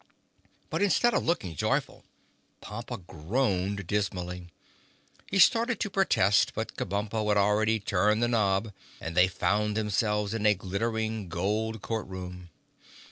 [0.71, 2.03] But instead of looking joyful
[2.59, 4.49] Pompa groaned dismally.
[5.27, 10.33] He started to protest but Kabumpo had already turned the knob and they found themselves
[10.33, 12.49] in a glittering gold court room.